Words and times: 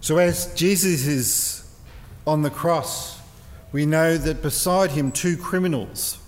So, 0.00 0.16
as 0.16 0.54
Jesus 0.54 1.06
is 1.06 1.76
on 2.26 2.42
the 2.42 2.50
cross, 2.50 3.20
we 3.72 3.86
know 3.86 4.16
that 4.16 4.42
beside 4.42 4.92
him, 4.92 5.12
two 5.12 5.36
criminals 5.36 6.18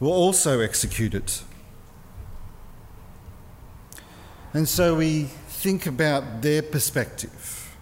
were 0.00 0.08
also 0.08 0.60
executed. 0.60 1.32
And 4.52 4.68
so 4.68 4.96
we 4.96 5.24
think 5.48 5.86
about 5.86 6.42
their 6.42 6.60
perspective. 6.60 7.74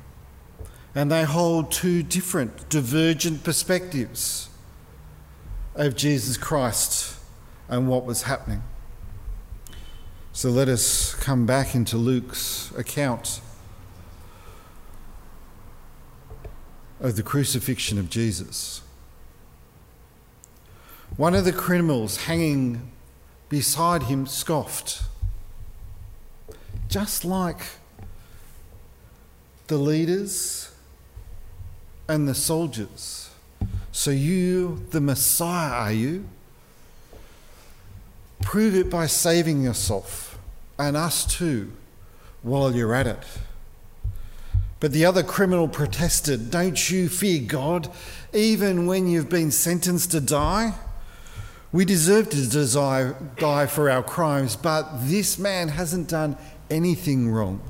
And 0.95 1.11
they 1.11 1.25
hold 1.25 1.73
two 1.73 2.03
different, 2.03 2.69
divergent 2.69 3.43
perspectives 3.43 4.49
of 5.75 5.97
Jesus 5.97 6.37
Christ 6.37 7.17
and 7.69 7.89
what 7.89 8.05
was 8.05 8.23
happening. 8.23 8.63
So 10.33 10.51
let 10.51 10.69
us 10.69 11.15
come 11.15 11.47
back 11.47 11.75
into 11.75 11.97
Luke's 11.97 12.73
account 12.77 13.41
of 17.01 17.17
the 17.17 17.23
crucifixion 17.23 17.99
of 17.99 18.11
Jesus. 18.11 18.83
One 21.17 21.35
of 21.35 21.45
the 21.45 21.53
criminals 21.53 22.25
hanging 22.25 22.93
beside 23.49 24.05
him 24.05 24.27
scoffed, 24.27 25.03
just 26.89 27.25
like 27.25 27.61
the 29.67 29.77
leaders 29.77 30.73
and 32.09 32.29
the 32.29 32.35
soldiers. 32.35 33.31
So, 33.93 34.11
you, 34.11 34.87
the 34.91 35.01
Messiah, 35.01 35.73
are 35.73 35.93
you? 35.93 36.29
Prove 38.43 38.75
it 38.75 38.89
by 38.89 39.07
saving 39.07 39.63
yourself 39.63 40.39
and 40.79 40.97
us 40.97 41.25
too 41.25 41.73
while 42.43 42.75
you're 42.75 42.95
at 42.95 43.07
it. 43.07 43.25
But 44.81 44.93
the 44.93 45.05
other 45.05 45.23
criminal 45.23 45.69
protested, 45.69 46.51
Don't 46.51 46.91
you 46.91 47.09
fear 47.09 47.43
God, 47.47 47.91
even 48.33 48.87
when 48.87 49.07
you've 49.07 49.29
been 49.29 49.51
sentenced 49.51 50.11
to 50.13 50.21
die? 50.21 50.75
We 51.71 51.85
deserve 51.85 52.31
to 52.31 53.15
die 53.37 53.67
for 53.67 53.91
our 53.91 54.03
crimes, 54.03 54.57
but 54.57 54.89
this 55.03 55.39
man 55.39 55.69
hasn't 55.69 56.09
done 56.09 56.37
anything 56.69 57.31
wrong. 57.31 57.61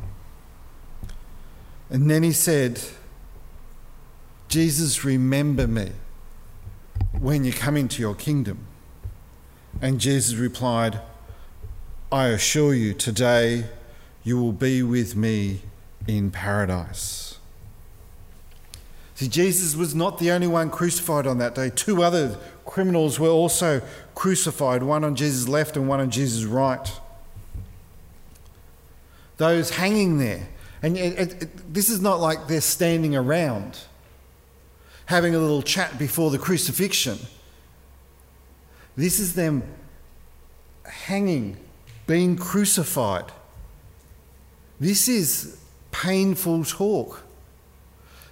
And 1.91 2.09
then 2.09 2.23
he 2.23 2.33
said, 2.33 2.81
Jesus, 4.49 5.05
remember 5.05 5.67
me 5.67 5.91
when 7.19 7.45
you 7.45 7.53
come 7.53 7.77
into 7.77 8.01
your 8.01 8.15
kingdom. 8.15 8.67
And 9.83 10.01
Jesus 10.01 10.37
replied, 10.37 11.01
I 12.11 12.29
assure 12.29 12.73
you, 12.73 12.95
today 12.95 13.67
you 14.23 14.41
will 14.41 14.53
be 14.53 14.83
with 14.83 15.15
me 15.15 15.61
in 16.07 16.31
paradise. 16.31 17.39
See, 19.15 19.29
Jesus 19.29 19.77
was 19.77 19.95
not 19.95 20.19
the 20.19 20.31
only 20.31 20.47
one 20.47 20.71
crucified 20.71 21.27
on 21.27 21.39
that 21.39 21.55
day. 21.55 21.71
Two 21.71 22.03
other 22.03 22.39
criminals 22.65 23.21
were 23.21 23.29
also 23.29 23.83
crucified, 24.15 24.83
one 24.83 25.05
on 25.05 25.15
Jesus' 25.15 25.47
left 25.47 25.77
and 25.77 25.87
one 25.89 26.01
on 26.01 26.11
Jesus' 26.11 26.45
right. 26.45 26.91
Those 29.37 29.71
hanging 29.71 30.19
there. 30.19 30.49
And 30.83 30.97
it, 30.97 31.19
it, 31.19 31.43
it, 31.43 31.75
this 31.75 31.91
is 31.91 32.01
not 32.01 32.21
like 32.21 32.47
they're 32.47 32.61
standing 32.61 33.15
around 33.15 33.81
having 35.07 35.35
a 35.35 35.39
little 35.39 35.63
chat 35.63 35.99
before 35.99 36.31
the 36.31 36.39
crucifixion. 36.39 37.19
This 38.97 39.19
is 39.19 39.35
them 39.35 39.63
hanging, 40.85 41.57
being 42.07 42.37
crucified. 42.37 43.33
This 44.79 45.09
is 45.09 45.59
painful 46.03 46.65
talk. 46.65 47.23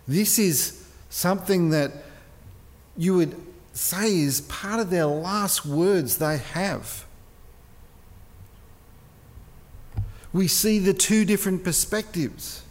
This 0.07 0.39
is 0.39 0.87
something 1.11 1.71
that 1.71 1.93
you 2.97 3.15
would 3.17 3.37
say 3.75 4.21
is 4.21 4.41
part 4.43 4.81
of 4.81 4.91
their 4.91 5.07
last 5.07 5.67
words 5.67 6.19
they 6.19 6.39
have. 6.39 7.05
We 10.33 10.49
see 10.49 10.79
the 10.79 10.95
two 10.95 11.25
different 11.25 11.65
perspectives 11.65 12.63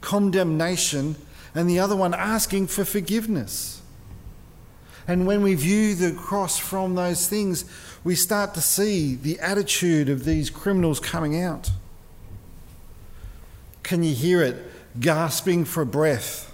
condemnation 0.00 1.16
and 1.54 1.68
the 1.68 1.80
other 1.80 1.96
one 1.96 2.14
asking 2.14 2.68
for 2.68 2.84
forgiveness. 2.84 3.82
And 5.08 5.26
when 5.26 5.42
we 5.42 5.54
view 5.54 5.94
the 5.94 6.12
cross 6.12 6.58
from 6.58 6.94
those 6.94 7.28
things, 7.28 7.64
we 8.04 8.14
start 8.14 8.54
to 8.54 8.60
see 8.60 9.16
the 9.16 9.40
attitude 9.40 10.08
of 10.08 10.24
these 10.24 10.48
criminals 10.48 11.00
coming 11.00 11.40
out. 11.42 11.70
Can 13.86 14.02
you 14.02 14.16
hear 14.16 14.42
it? 14.42 14.56
Gasping 14.98 15.64
for 15.64 15.84
breath. 15.84 16.52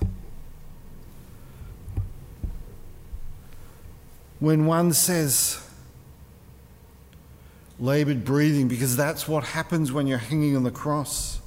When 4.39 4.67
one 4.67 4.93
says, 4.93 5.67
labored 7.81 8.23
breathing, 8.23 8.69
because 8.69 8.99
that's 8.99 9.27
what 9.27 9.45
happens 9.45 9.91
when 9.91 10.07
you're 10.07 10.19
hanging 10.19 10.57
on 10.57 10.63
the 10.63 10.71
cross. 10.71 11.41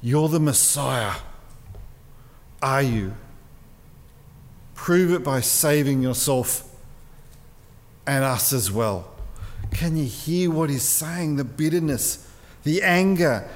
You're 0.00 0.30
the 0.30 0.40
Messiah. 0.40 1.16
Are 2.62 2.80
you? 2.80 3.14
Prove 4.74 5.12
it 5.12 5.22
by 5.22 5.42
saving 5.42 6.00
yourself 6.00 6.74
and 8.06 8.24
us 8.24 8.54
as 8.54 8.72
well. 8.72 9.12
Can 9.72 9.94
you 9.94 10.06
hear 10.06 10.50
what 10.50 10.70
he's 10.70 10.84
saying? 10.84 11.36
The 11.36 11.44
bitterness, 11.44 12.26
the 12.64 12.82
anger, 12.82 13.46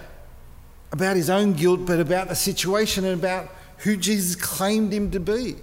about 0.92 1.16
his 1.16 1.28
own 1.28 1.52
guilt, 1.52 1.86
but 1.86 2.00
about 2.00 2.28
the 2.28 2.34
situation 2.34 3.04
and 3.04 3.14
about 3.18 3.48
who 3.78 3.96
Jesus 3.96 4.36
claimed 4.36 4.92
him 4.92 5.10
to 5.10 5.20
be. 5.20 5.56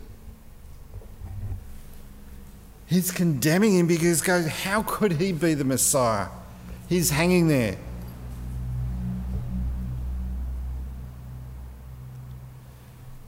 He's 2.88 3.12
condemning 3.12 3.78
him 3.78 3.88
because 3.88 4.22
goes, 4.22 4.48
how 4.48 4.84
could 4.84 5.14
he 5.14 5.32
be 5.32 5.56
the 5.56 5.64
Messiah? 5.64 6.28
He's 6.88 7.10
hanging 7.10 7.48
there. 7.48 7.78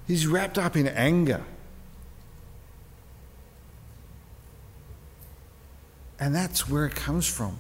He's 0.07 0.27
wrapped 0.27 0.59
up 0.59 0.75
in 0.75 0.87
anger. 0.87 1.43
And 6.19 6.35
that's 6.35 6.69
where 6.69 6.85
it 6.85 6.95
comes 6.95 7.27
from. 7.27 7.57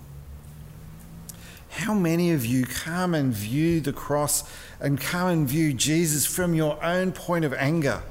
How 1.75 1.93
many 1.93 2.31
of 2.31 2.45
you 2.45 2.65
come 2.65 3.13
and 3.13 3.33
view 3.33 3.81
the 3.81 3.91
cross 3.91 4.49
and 4.79 4.99
come 4.99 5.27
and 5.27 5.47
view 5.47 5.73
Jesus 5.73 6.25
from 6.25 6.53
your 6.53 6.81
own 6.81 7.11
point 7.11 7.43
of 7.43 7.53
anger? 7.53 8.01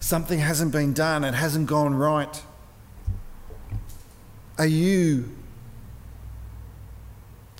Something 0.00 0.38
hasn't 0.38 0.72
been 0.72 0.94
done, 0.94 1.22
it 1.22 1.34
hasn't 1.34 1.66
gone 1.66 1.94
right. 1.94 2.42
Are 4.56 4.66
you 4.66 5.36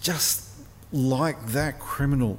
just 0.01 0.49
like 0.93 1.49
that 1.49 1.79
criminal? 1.79 2.39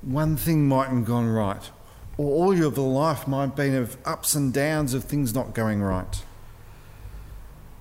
One 0.00 0.38
thing 0.38 0.66
mightn't 0.66 1.00
have 1.00 1.06
gone 1.06 1.28
right, 1.28 1.70
or 2.16 2.30
all 2.30 2.56
your 2.56 2.70
life 2.70 3.28
might 3.28 3.42
have 3.42 3.56
been 3.56 3.74
of 3.74 3.98
ups 4.06 4.34
and 4.34 4.54
downs 4.54 4.94
of 4.94 5.04
things 5.04 5.34
not 5.34 5.52
going 5.52 5.82
right 5.82 6.22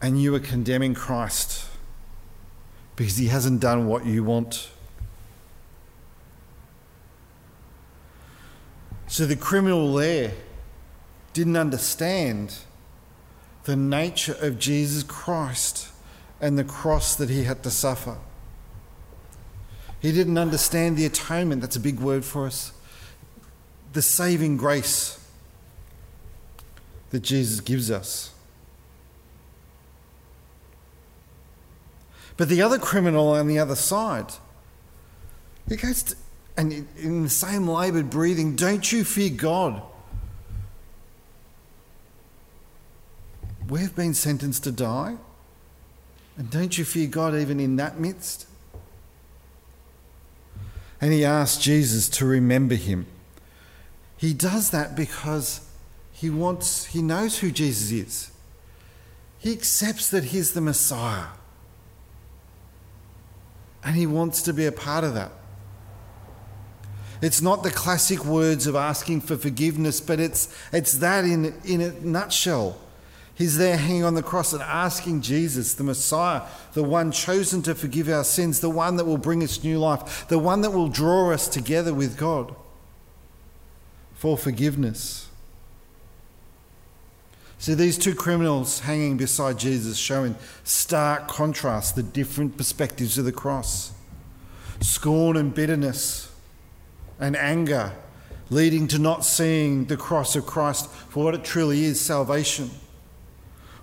and 0.02 0.22
you 0.22 0.34
are 0.34 0.40
condemning 0.40 0.94
Christ 0.94 1.68
because 2.96 3.18
he 3.18 3.28
hasn't 3.28 3.62
done 3.62 3.88
what 3.88 4.06
you 4.06 4.24
want. 4.24 4.70
So 9.08 9.26
the 9.26 9.36
criminal 9.36 9.94
there 9.94 10.34
didn't 11.34 11.58
understand 11.58 12.58
the 13.66 13.76
nature 13.76 14.36
of 14.40 14.58
Jesus 14.58 15.04
Christ 15.04 15.90
and 16.40 16.58
the 16.58 16.64
cross 16.64 17.16
that 17.16 17.30
he 17.30 17.44
had 17.44 17.62
to 17.64 17.70
suffer. 17.70 18.18
He 20.02 20.12
didn't 20.12 20.38
understand 20.38 20.98
the 20.98 21.06
atonement, 21.06 21.62
that's 21.62 21.76
a 21.76 21.80
big 21.80 22.00
word 22.00 22.26
for 22.26 22.48
us, 22.48 22.74
the 23.94 24.02
saving 24.02 24.58
grace 24.58 25.20
that 27.12 27.20
Jesus 27.20 27.60
gives 27.60 27.92
us. 27.92 28.32
But 32.38 32.50
the 32.50 32.62
other 32.62 32.80
criminal 32.80 33.30
on 33.30 33.48
the 33.48 33.60
other 33.60 33.76
side, 33.76 34.34
he 35.68 35.76
goes, 35.76 36.04
to, 36.04 36.16
and 36.58 36.88
in 36.98 37.24
the 37.24 37.30
same 37.30 37.68
laboured 37.68 38.10
breathing, 38.10 38.56
don't 38.56 38.92
you 38.92 39.04
fear 39.04 39.30
God? 39.30 39.82
We've 43.68 43.96
been 43.96 44.14
sentenced 44.14 44.64
to 44.66 44.72
die. 44.72 45.16
And 46.38 46.50
don't 46.50 46.78
you 46.78 46.86
fear 46.86 47.08
God 47.08 47.36
even 47.36 47.60
in 47.60 47.76
that 47.76 48.00
midst? 48.00 48.48
And 51.00 51.14
he 51.14 51.26
asks 51.26 51.62
Jesus 51.62 52.10
to 52.10 52.26
remember 52.26 52.76
him. 52.76 53.06
He 54.18 54.34
does 54.34 54.70
that 54.72 54.96
because 54.96 55.68
he 56.12 56.30
wants, 56.30 56.86
he 56.86 57.02
knows 57.02 57.40
who 57.40 57.52
Jesus 57.52 57.92
is. 57.92 58.32
He 59.40 59.52
accepts 59.52 60.10
that 60.10 60.26
he's 60.26 60.54
the 60.54 60.62
Messiah 60.62 61.26
and 63.84 63.96
he 63.96 64.06
wants 64.06 64.42
to 64.44 64.54
be 64.54 64.66
a 64.66 64.72
part 64.72 65.04
of 65.04 65.14
that. 65.14 65.32
It's 67.22 67.42
not 67.42 67.64
the 67.64 67.70
classic 67.70 68.26
words 68.26 68.66
of 68.66 68.76
asking 68.76 69.22
for 69.22 69.38
forgiveness, 69.38 70.02
but 70.02 70.20
it's, 70.20 70.54
it's 70.74 70.94
that 70.94 71.24
in, 71.24 71.54
in 71.64 71.82
a 71.82 71.92
nutshell. 72.02 72.78
He's 73.36 73.58
there 73.58 73.78
hanging 73.78 74.04
on 74.04 74.16
the 74.16 74.24
cross 74.24 74.54
and 74.54 74.62
asking 74.62 75.22
Jesus, 75.22 75.74
the 75.74 75.84
Messiah, 75.84 76.42
the 76.74 76.84
one 76.84 77.12
chosen 77.12 77.62
to 77.64 77.74
forgive 77.74 78.10
our 78.10 78.24
sins, 78.24 78.60
the 78.60 78.70
one 78.70 78.98
that 78.98 79.06
will 79.06 79.18
bring 79.18 79.44
us 79.44 79.64
new 79.64 79.80
life, 79.80 80.28
the 80.28 80.40
one 80.40 80.62
that 80.62 80.72
will 80.72 80.90
draw 80.90 81.32
us 81.32 81.48
together 81.48 81.94
with 81.94 82.18
God 82.18 82.54
for 84.14 84.38
forgiveness. 84.38 85.31
See, 87.62 87.76
these 87.76 88.00
two 88.00 88.16
criminals 88.16 88.80
hanging 88.80 89.18
beside 89.18 89.60
Jesus 89.60 89.96
show 89.96 90.24
in 90.24 90.36
stark 90.64 91.28
contrast 91.28 91.96
the 91.96 92.02
different 92.02 92.58
perspectives 92.58 93.20
of 93.20 93.26
the 93.26 93.32
cross 93.32 93.92
scorn 94.80 95.38
and 95.38 95.54
bitterness 95.54 96.34
and 97.20 97.38
anger, 97.38 97.92
leading 98.50 98.88
to 98.88 98.98
not 98.98 99.24
seeing 99.24 99.86
the 99.86 99.96
cross 99.96 100.36
of 100.36 100.48
Christ 100.48 100.90
for 100.90 101.24
what 101.24 101.36
it 101.36 101.44
truly 101.44 101.84
is 101.84 102.02
salvation. 102.02 102.72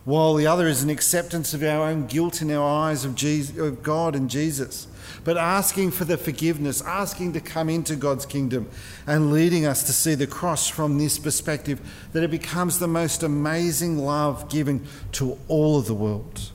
While 0.04 0.34
the 0.34 0.46
other 0.46 0.66
is 0.66 0.82
an 0.82 0.90
acceptance 0.90 1.52
of 1.52 1.62
our 1.62 1.88
own 1.88 2.06
guilt 2.06 2.40
in 2.40 2.50
our 2.50 2.66
eyes 2.66 3.04
of, 3.04 3.14
Jesus, 3.14 3.58
of 3.58 3.82
God 3.82 4.16
and 4.16 4.30
Jesus, 4.30 4.86
but 5.24 5.36
asking 5.36 5.90
for 5.90 6.04
the 6.04 6.16
forgiveness, 6.16 6.80
asking 6.82 7.34
to 7.34 7.40
come 7.40 7.68
into 7.68 7.96
God's 7.96 8.24
kingdom, 8.24 8.70
and 9.06 9.32
leading 9.32 9.66
us 9.66 9.82
to 9.84 9.92
see 9.92 10.14
the 10.14 10.26
cross 10.26 10.68
from 10.68 10.96
this 10.96 11.18
perspective 11.18 11.80
that 12.12 12.22
it 12.22 12.30
becomes 12.30 12.78
the 12.78 12.88
most 12.88 13.22
amazing 13.22 13.98
love 13.98 14.48
given 14.48 14.86
to 15.12 15.38
all 15.48 15.78
of 15.78 15.86
the 15.86 15.94
world. 15.94 16.52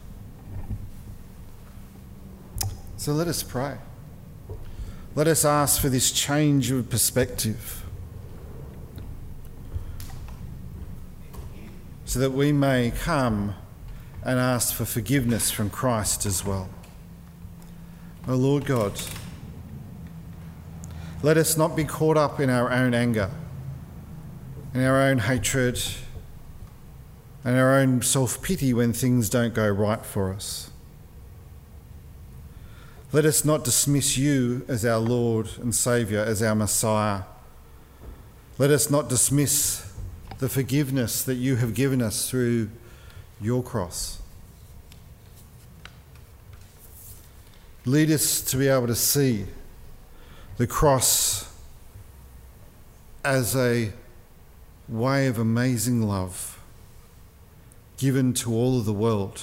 So 2.98 3.12
let 3.14 3.28
us 3.28 3.44
pray. 3.44 3.78
Let 5.14 5.28
us 5.28 5.46
ask 5.46 5.80
for 5.80 5.90
this 5.90 6.12
change 6.12 6.72
of 6.72 6.90
perspective 6.90 7.83
so 12.14 12.20
that 12.20 12.30
we 12.30 12.52
may 12.52 12.92
come 12.92 13.56
and 14.24 14.40
ask 14.40 14.76
for 14.76 14.86
forgiveness 14.86 15.50
from 15.50 15.68
Christ 15.68 16.28
as 16.28 16.46
well. 16.46 16.70
O 18.28 18.36
Lord 18.36 18.66
God, 18.66 19.02
let 21.24 21.38
us 21.38 21.58
not 21.58 21.76
be 21.76 21.84
caught 21.84 22.16
up 22.16 22.40
in 22.40 22.52
our 22.52 22.72
own 22.72 22.94
anger, 22.94 23.32
in 24.76 24.84
our 24.84 25.02
own 25.02 25.18
hatred, 25.18 25.82
and 27.44 27.58
our 27.58 27.80
own 27.80 28.04
self 28.04 28.44
pity 28.44 28.76
when 28.76 28.94
things 28.94 29.28
don't 29.28 29.56
go 29.56 29.68
right 29.68 30.06
for 30.06 30.32
us. 30.32 30.70
Let 33.12 33.26
us 33.26 33.44
not 33.44 33.64
dismiss 33.64 34.18
you 34.18 34.64
as 34.68 34.86
our 34.86 35.00
Lord 35.00 35.50
and 35.60 35.74
Saviour, 35.74 36.24
as 36.24 36.44
our 36.44 36.54
Messiah. 36.54 37.24
Let 38.60 38.70
us 38.70 38.92
not 38.92 39.10
dismiss 39.10 39.93
the 40.40 40.50
forgiveness 40.50 41.24
that 41.24 41.36
you 41.36 41.58
have 41.58 41.74
given 41.74 42.02
us 42.02 42.30
through 42.30 42.70
your 43.42 43.64
cross. 43.64 44.20
Lead 47.86 48.10
us 48.12 48.42
to 48.42 48.58
be 48.58 48.68
able 48.68 48.88
to 48.88 48.96
see 48.96 49.46
the 50.58 50.68
cross 50.68 51.54
as 53.24 53.56
a 53.56 53.92
way 54.88 55.28
of 55.28 55.38
amazing 55.38 56.02
love 56.02 56.60
given 57.98 58.34
to 58.34 58.54
all 58.54 58.78
of 58.78 58.86
the 58.86 58.94
world 58.94 59.42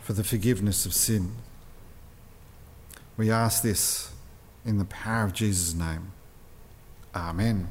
for 0.00 0.12
the 0.12 0.24
forgiveness 0.24 0.86
of 0.86 0.94
sin. 0.94 1.32
We 3.16 3.30
ask 3.30 3.62
this 3.62 4.12
in 4.64 4.78
the 4.78 4.84
power 4.84 5.24
of 5.24 5.32
Jesus' 5.32 5.74
name. 5.74 6.12
Amen. 7.14 7.68